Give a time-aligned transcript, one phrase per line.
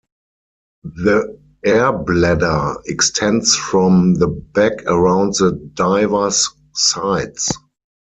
[1.03, 7.51] The air bladder extends from the back around the diver's sides.